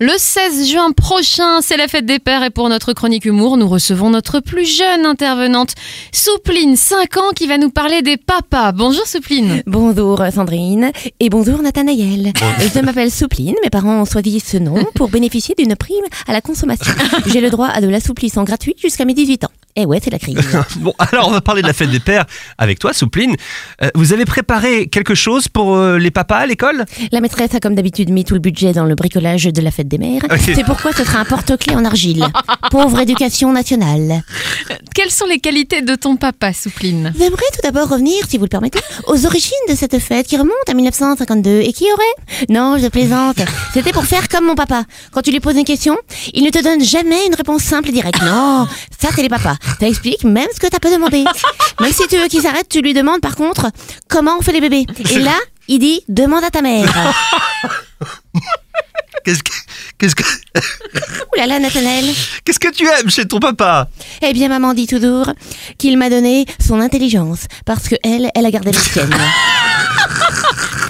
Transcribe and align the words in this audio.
Le 0.00 0.10
16 0.18 0.68
juin 0.68 0.90
prochain, 0.90 1.60
c'est 1.62 1.76
la 1.76 1.86
fête 1.86 2.04
des 2.04 2.18
pères 2.18 2.42
et 2.42 2.50
pour 2.50 2.68
notre 2.68 2.94
chronique 2.94 3.26
humour, 3.26 3.56
nous 3.56 3.68
recevons 3.68 4.10
notre 4.10 4.40
plus 4.40 4.66
jeune 4.66 5.06
intervenante, 5.06 5.74
Soupline, 6.10 6.74
5 6.74 7.16
ans, 7.16 7.30
qui 7.32 7.46
va 7.46 7.58
nous 7.58 7.70
parler 7.70 8.02
des 8.02 8.16
papas. 8.16 8.72
Bonjour 8.72 9.06
Soupline. 9.06 9.62
Bonjour 9.68 10.20
Sandrine 10.34 10.90
et 11.20 11.30
bonjour 11.30 11.62
Nathanaël. 11.62 12.32
Je 12.74 12.80
m'appelle 12.80 13.12
Soupline, 13.12 13.54
mes 13.62 13.70
parents 13.70 14.02
ont 14.02 14.04
choisi 14.04 14.40
ce 14.40 14.56
nom 14.56 14.84
pour 14.96 15.10
bénéficier 15.10 15.54
d'une 15.56 15.76
prime 15.76 16.04
à 16.26 16.32
la 16.32 16.40
consommation. 16.40 16.92
J'ai 17.26 17.40
le 17.40 17.50
droit 17.50 17.68
à 17.68 17.80
de 17.80 17.86
l'assouplissement 17.88 18.42
gratuit 18.42 18.74
jusqu'à 18.76 19.04
mes 19.04 19.14
18 19.14 19.44
ans. 19.44 19.52
Eh 19.76 19.86
ouais, 19.86 19.98
c'est 20.02 20.10
la 20.10 20.20
crise. 20.20 20.38
Bon, 20.76 20.94
alors 20.98 21.28
on 21.28 21.30
va 21.30 21.40
parler 21.40 21.62
de 21.62 21.66
la 21.66 21.72
fête 21.72 21.90
des 21.90 22.00
pères 22.00 22.26
avec 22.58 22.78
toi, 22.78 22.92
Soupline. 22.92 23.34
Euh, 23.82 23.88
vous 23.94 24.12
avez 24.12 24.24
préparé 24.24 24.86
quelque 24.86 25.14
chose 25.14 25.48
pour 25.48 25.74
euh, 25.74 25.98
les 25.98 26.10
papas 26.10 26.38
à 26.38 26.46
l'école? 26.46 26.84
La 27.10 27.20
maîtresse 27.20 27.54
a 27.54 27.60
comme 27.60 27.74
d'habitude 27.74 28.10
mis 28.10 28.24
tout 28.24 28.34
le 28.34 28.40
budget 28.40 28.72
dans 28.72 28.84
le 28.84 28.94
bricolage 28.94 29.44
de 29.44 29.60
la 29.62 29.70
fête 29.70 29.88
des 29.88 29.98
mères. 29.98 30.22
C'est 30.38 30.64
pourquoi 30.64 30.92
ce 30.92 31.04
sera 31.04 31.20
un 31.20 31.24
porte-clés 31.24 31.74
en 31.74 31.84
argile. 31.84 32.24
Pauvre 32.70 33.00
éducation 33.00 33.52
nationale. 33.52 34.22
Quelles 34.94 35.10
sont 35.10 35.26
les 35.26 35.38
qualités 35.38 35.82
de 35.82 35.94
ton 35.96 36.16
papa, 36.16 36.52
Soupline? 36.52 37.12
J'aimerais 37.18 37.42
tout 37.52 37.60
d'abord 37.62 37.88
revenir, 37.88 38.24
si 38.28 38.36
vous 38.36 38.44
le 38.44 38.48
permettez, 38.48 38.80
aux 39.06 39.26
origines 39.26 39.52
de 39.68 39.74
cette 39.74 39.98
fête 39.98 40.26
qui 40.26 40.36
remonte 40.36 40.52
à 40.68 40.74
1952 40.74 41.60
et 41.60 41.72
qui 41.72 41.84
aurait... 41.92 42.46
Non, 42.48 42.78
je 42.78 42.86
plaisante. 42.88 43.40
C'était 43.72 43.92
pour 43.92 44.04
faire 44.04 44.28
comme 44.28 44.44
mon 44.46 44.54
papa. 44.54 44.84
Quand 45.10 45.22
tu 45.22 45.30
lui 45.32 45.40
poses 45.40 45.56
une 45.56 45.64
question, 45.64 45.96
il 46.32 46.44
ne 46.44 46.50
te 46.50 46.62
donne 46.62 46.82
jamais 46.84 47.26
une 47.26 47.34
réponse 47.34 47.62
simple 47.62 47.88
et 47.88 47.92
directe. 47.92 48.22
Non, 48.22 48.68
ça 49.00 49.08
c'est 49.14 49.22
les 49.22 49.28
papas. 49.28 49.56
Ça 49.80 49.86
explique 49.88 50.24
même 50.24 50.48
ce 50.54 50.60
que 50.60 50.66
t'as 50.66 50.78
pas 50.78 50.90
demandé. 50.90 51.24
Même 51.80 51.92
si 51.92 52.06
tu 52.08 52.16
veux 52.16 52.28
qu'il 52.28 52.42
s'arrête, 52.42 52.68
tu 52.68 52.80
lui 52.80 52.94
demandes 52.94 53.20
par 53.20 53.36
contre 53.36 53.70
comment 54.08 54.36
on 54.38 54.42
fait 54.42 54.52
les 54.52 54.60
bébés. 54.60 54.86
Et 55.10 55.18
là, 55.18 55.36
il 55.68 55.78
dit 55.78 56.02
demande 56.08 56.44
à 56.44 56.50
ta 56.50 56.62
mère. 56.62 56.92
Qu'est-ce 59.24 59.42
que, 59.42 59.52
qu'est-ce 59.96 60.14
que, 60.14 60.22
Ouh 60.22 61.38
là 61.38 61.46
là, 61.46 61.58
Nathanaël. 61.58 62.04
qu'est-ce 62.44 62.58
que 62.58 62.70
tu 62.70 62.86
aimes 62.86 63.08
chez 63.10 63.26
ton 63.26 63.38
papa? 63.40 63.88
Eh 64.20 64.34
bien, 64.34 64.48
maman 64.48 64.74
dit 64.74 64.86
toujours 64.86 65.32
qu'il 65.78 65.96
m'a 65.96 66.10
donné 66.10 66.44
son 66.60 66.78
intelligence 66.80 67.46
parce 67.64 67.88
que 67.88 67.94
elle, 68.04 68.30
elle 68.34 68.44
a 68.44 68.50
gardé 68.50 68.70
la 68.72 68.78
sienne. 68.80 69.14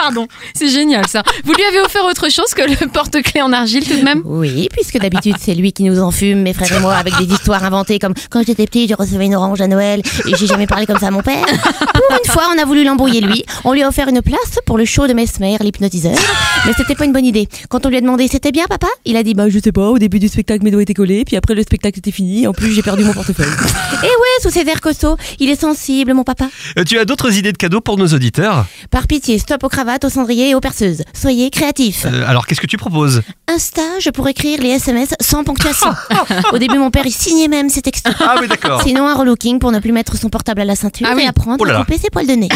Pardon, 0.05 0.28
c'est 0.55 0.69
génial 0.69 1.08
ça. 1.08 1.22
Vous 1.44 1.55
lui 1.55 1.64
avez 1.64 1.80
offert 1.80 2.05
autre 2.05 2.30
chose 2.30 2.52
que 2.55 2.60
le 2.60 2.88
porte-clés 2.91 3.41
en 3.41 3.55
argile 3.55 3.88
tout 3.88 3.97
de 3.97 4.02
même? 4.02 4.20
Oui, 4.27 4.69
puisque 4.70 4.98
d'habitude 4.98 5.36
c'est 5.41 5.55
lui 5.55 5.72
qui 5.72 5.83
nous 5.83 5.98
enfume, 5.98 6.42
mes 6.42 6.52
frères 6.52 6.74
et 6.74 6.80
moi, 6.80 6.94
avec 6.94 7.16
des 7.16 7.24
histoires 7.24 7.64
inventées 7.64 7.98
comme 7.98 8.12
quand 8.28 8.44
j'étais 8.47 8.66
petit, 8.66 8.86
je 8.86 8.94
recevais 8.94 9.25
une 9.25 9.34
orange 9.34 9.62
à 9.62 9.66
Noël 9.66 10.02
et 10.27 10.36
j'ai 10.36 10.47
jamais 10.47 10.66
parlé 10.66 10.84
comme 10.84 10.98
ça 10.98 11.06
à 11.06 11.10
mon 11.10 11.22
père. 11.22 11.47
Pour 11.47 12.19
une 12.22 12.30
fois, 12.30 12.50
on 12.55 12.60
a 12.60 12.66
voulu 12.66 12.84
l'embrouiller 12.84 13.22
lui. 13.22 13.47
On 13.64 13.72
lui 13.72 13.82
a 13.82 13.88
offert 13.88 14.08
une 14.08 14.20
place 14.20 14.58
pour 14.66 14.77
le 14.77 14.84
show 14.84 15.06
de 15.06 15.14
Mesmer, 15.14 15.56
l'hypnotiseur. 15.60 16.19
Mais 16.67 16.73
c'était 16.77 16.95
pas 16.95 17.05
une 17.05 17.12
bonne 17.12 17.27
idée. 17.27 17.48
Quand 17.69 17.84
on 17.84 17.89
lui 17.91 17.97
a 17.97 18.01
demandé 18.01 18.27
c'était 18.29 18.53
bien 18.53 18.65
papa, 18.67 18.87
il 19.05 19.17
a 19.17 19.23
dit 19.23 19.34
bah 19.34 19.48
je 19.48 19.59
sais 19.59 19.73
pas, 19.73 19.89
au 19.91 19.98
début 19.98 20.19
du 20.19 20.29
spectacle 20.29 20.65
mes 20.65 20.71
doigts 20.71 20.83
étaient 20.83 20.95
collés, 20.95 21.25
puis 21.25 21.37
après 21.37 21.55
le 21.55 21.62
spectacle 21.62 21.98
était 21.98 22.11
fini, 22.11 22.47
en 22.47 22.53
plus 22.53 22.73
j'ai 22.73 22.83
perdu 22.83 23.05
mon 23.05 23.12
portefeuille. 23.12 23.47
Et 24.03 24.06
ouais, 24.06 24.43
sous 24.43 24.51
ses 24.51 24.67
airs 24.69 24.81
costauds, 24.81 25.17
il 25.41 25.51
est 25.51 25.61
sensible 25.61 26.15
mon 26.15 26.25
papa. 26.25 26.48
Euh, 26.79 26.84
Tu 26.84 26.98
as 26.98 27.05
d'autres 27.05 27.34
idées 27.37 27.53
de 27.53 27.56
cadeaux 27.59 27.81
pour 27.81 27.98
nos 27.98 28.06
auditeurs? 28.09 28.67
Par 28.91 29.06
pitié, 29.06 29.39
stop 29.39 29.62
aux 29.65 29.69
cravates, 29.69 30.05
aux 30.05 30.09
cendriers 30.11 30.51
et 30.51 30.55
aux 30.55 30.61
perceuses. 30.61 31.03
Soyez 31.12 31.51
créatifs. 31.51 32.06
Euh, 32.06 32.25
Alors 32.27 32.47
qu'est-ce 32.47 32.61
que 32.61 32.67
tu 32.67 32.77
proposes? 32.77 33.23
Un 33.47 33.59
stage 33.59 34.11
pour 34.12 34.27
écrire 34.28 34.61
les 34.62 34.71
SMS 34.71 35.11
sans 35.21 35.45
ponctuation. 35.45 35.89
Au 36.53 36.59
début, 36.59 36.78
mon 36.78 36.91
père, 36.91 37.05
il 37.06 37.12
signait 37.12 37.49
même 37.49 37.69
ses 37.69 37.83
textos. 37.83 38.15
Ah 38.21 38.37
oui 38.41 38.49
d'accord. 38.49 38.83
Sinon, 38.83 39.06
un 39.06 39.15
relooking 39.15 39.59
pour 39.59 39.71
ne 39.71 39.78
plus 39.81 39.93
mettre 39.93 40.17
son 40.17 40.28
portable 40.31 40.62
à 40.62 40.65
la 40.65 40.77
ceinture 40.77 41.06
Ah 41.11 41.15
oui. 41.17 41.23
et 41.25 41.27
apprendre 41.27 41.59
Oh 41.61 41.65
là 41.65 41.77
à 41.81 41.84
couper 41.84 41.99
ses 41.99 42.09
poils 42.11 42.27
de 42.27 42.33
nez. 42.33 42.49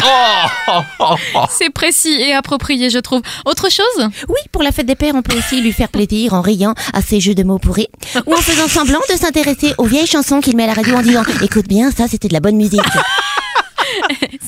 C'est 1.49 1.69
précis 1.71 2.13
et 2.19 2.33
approprié, 2.33 2.89
je 2.89 2.99
trouve. 2.99 3.21
Autre 3.45 3.69
chose? 3.71 3.98
Oui, 4.27 4.39
pour 4.51 4.63
la 4.63 4.71
fête 4.71 4.85
des 4.85 4.95
pères, 4.95 5.15
on 5.15 5.21
peut 5.21 5.37
aussi 5.37 5.61
lui 5.61 5.71
faire 5.71 5.89
plaisir 5.89 6.33
en 6.33 6.41
riant 6.41 6.73
à 6.93 7.01
ses 7.01 7.19
jeux 7.19 7.35
de 7.35 7.43
mots 7.43 7.59
pourris 7.59 7.87
ou 8.25 8.33
en 8.33 8.37
faisant 8.37 8.67
semblant 8.67 8.99
de 9.09 9.15
s'intéresser 9.15 9.73
aux 9.77 9.85
vieilles 9.85 10.07
chansons 10.07 10.41
qu'il 10.41 10.55
met 10.55 10.63
à 10.63 10.67
la 10.67 10.73
radio 10.73 10.95
en 10.95 11.01
disant 11.01 11.23
Écoute 11.41 11.67
bien, 11.67 11.91
ça, 11.91 12.07
c'était 12.09 12.27
de 12.27 12.33
la 12.33 12.39
bonne 12.39 12.55
musique. 12.57 12.81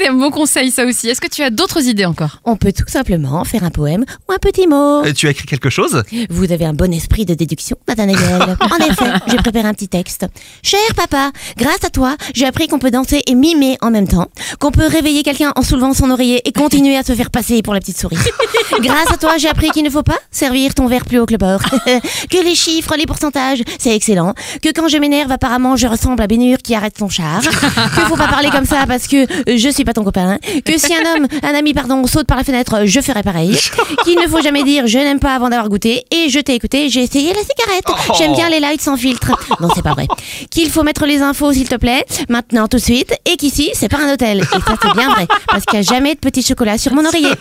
C'est 0.02 0.08
un 0.08 0.14
bon 0.14 0.32
conseil 0.32 0.72
ça 0.72 0.84
aussi. 0.84 1.10
Est-ce 1.10 1.22
que 1.22 1.28
tu 1.28 1.44
as 1.44 1.52
d'autres 1.52 1.86
idées 1.88 2.06
encore? 2.06 2.40
On 2.44 2.56
peut 2.56 2.72
tout 2.74 2.88
simplement 2.88 3.44
faire 3.44 3.64
un 3.64 3.70
poème 3.70 4.04
ou 4.28 4.32
un 4.34 4.40
petit 4.40 4.66
mot. 4.66 5.06
Euh, 5.06 5.14
Tu 5.14 5.28
as 5.28 5.30
écrit 5.30 5.46
quelque 5.46 5.70
chose? 5.70 6.02
Vous 6.32 6.52
avez 6.52 6.66
un 6.66 6.74
bon 6.74 6.92
esprit 6.92 7.24
de 7.24 7.36
déduction, 7.36 7.78
Nathanaël. 7.88 8.18
En 8.62 8.78
effet, 8.78 9.12
j'ai 9.28 9.38
préparé 9.38 9.68
un 9.68 9.76
petit 9.76 9.90
texte. 9.90 10.26
Cher 10.64 10.80
papa, 10.96 11.32
grâce 11.56 11.84
à 11.84 11.92
toi, 11.92 12.16
j'ai 12.34 12.48
appris 12.48 12.68
qu'on 12.68 12.80
peut 12.80 12.90
danser 12.90 13.22
et 13.28 13.36
mimer 13.36 13.78
en 13.82 13.92
même 13.92 14.08
temps, 14.08 14.26
qu'on 14.60 14.72
peut 14.72 14.88
réveiller 14.88 15.22
quelqu'un 15.22 15.52
en 15.56 15.62
soulevant 15.62 15.94
son 15.94 16.10
oreiller 16.10 16.42
et 16.48 16.52
continuer 16.52 16.98
à 16.98 17.04
se 17.04 17.14
faire 17.14 17.30
passer 17.30 17.62
pour 17.62 17.76
la 17.76 17.80
petite 17.80 18.00
souris. 18.00 18.18
Grâce 18.80 19.12
à 19.12 19.18
toi, 19.18 19.38
j'ai 19.38 19.50
appris 19.50 19.70
qu'il 19.70 19.84
ne 19.84 19.90
faut 19.92 20.02
pas 20.04 20.18
servir 20.32 20.74
ton 20.74 20.88
verre 20.88 21.06
plus 21.06 21.20
haut 21.20 21.28
que 21.28 21.34
le 21.34 21.38
bord. 21.38 21.62
que 22.30 22.44
les 22.44 22.56
chiffres, 22.56 22.96
les 22.98 23.06
pourcentages, 23.06 23.62
c'est 23.78 23.96
excellent. 23.96 24.34
Que 24.64 24.70
quand 24.74 24.88
je 24.88 24.98
m'énerve, 24.98 25.32
apparemment, 25.32 25.76
je 25.76 25.86
ressemble 25.86 26.24
à 26.24 26.28
Bénur 26.28 26.58
qui 26.58 26.74
arrête 26.74 26.98
son 26.98 27.10
char. 27.10 27.42
Que 27.42 28.02
faut 28.08 28.16
pas 28.16 28.30
parler 28.30 28.50
comme 28.50 28.66
ça 28.66 28.86
parce 28.88 29.08
que 29.08 29.28
je 29.48 29.70
suis 29.70 29.84
pas 29.84 29.91
ton 29.94 30.04
copain. 30.04 30.38
Que 30.66 30.78
si 30.78 30.94
un 30.94 31.16
homme, 31.16 31.28
un 31.44 31.56
ami, 31.56 31.74
pardon, 31.74 32.06
saute 32.08 32.28
par 32.28 32.38
la 32.38 32.44
fenêtre, 32.44 32.86
je 32.86 33.02
ferai 33.02 33.24
pareil. 33.24 33.58
Qu'il 34.04 34.20
ne 34.20 34.28
faut 34.28 34.42
jamais 34.42 34.64
dire 34.64 34.88
je 34.88 34.98
n'aime 34.98 35.20
pas 35.20 35.36
avant 35.36 35.50
d'avoir 35.50 35.70
goûté 35.70 36.06
et 36.12 36.30
je 36.30 36.40
t'ai 36.40 36.56
écouté, 36.56 36.90
j'ai 36.90 37.04
essayé 37.04 37.34
la 37.34 37.42
cigarette. 37.42 37.86
J'aime 38.18 38.34
bien 38.34 38.50
les 38.50 38.60
lights 38.60 38.82
sans 38.82 38.98
filtre. 38.98 39.32
Non, 39.60 39.70
c'est 39.76 39.84
pas 39.84 39.94
vrai. 39.94 40.08
Qu'il 40.50 40.70
faut 40.70 40.84
mettre 40.84 41.06
les 41.06 41.22
infos 41.22 41.54
s'il 41.54 41.70
te 41.70 41.76
plaît, 41.76 42.06
maintenant 42.30 42.68
tout 42.68 42.78
de 42.78 42.82
suite, 42.82 43.14
et 43.26 43.38
qu'ici 43.38 43.72
c'est 43.74 43.90
pas 43.90 43.98
un 43.98 44.14
hôtel. 44.14 44.40
Et 44.40 44.44
ça 44.44 44.76
c'est 44.82 44.94
bien 44.94 45.10
vrai, 45.10 45.28
parce 45.48 45.66
qu'il 45.66 45.80
n'y 45.80 45.86
a 45.86 45.90
jamais 45.94 46.16
de 46.16 46.20
petit 46.20 46.44
chocolat 46.44 46.78
sur 46.78 46.94
mon 46.94 47.06
oreiller. 47.06 47.32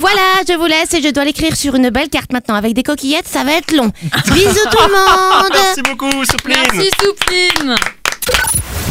Voilà, 0.00 0.22
je 0.48 0.54
vous 0.54 0.66
laisse 0.66 0.94
et 0.94 1.02
je 1.02 1.08
dois 1.10 1.24
l'écrire 1.24 1.56
sur 1.56 1.74
une 1.74 1.90
belle 1.90 2.08
carte 2.08 2.32
maintenant 2.32 2.54
avec 2.54 2.74
des 2.74 2.82
coquillettes, 2.82 3.28
ça 3.28 3.44
va 3.44 3.52
être 3.52 3.72
long. 3.74 3.90
Bisous 4.32 4.68
tout 4.70 4.78
le 4.86 4.92
monde. 4.92 5.52
Merci 5.52 5.82
beaucoup 5.82 6.24
Soupline 6.24 6.56
Merci 6.72 6.90
Soupline 7.00 7.76